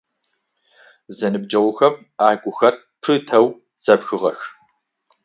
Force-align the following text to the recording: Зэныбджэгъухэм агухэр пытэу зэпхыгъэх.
Зэныбджэгъухэм 1.17 1.95
агухэр 2.29 2.75
пытэу 3.01 3.47
зэпхыгъэх. 3.83 4.39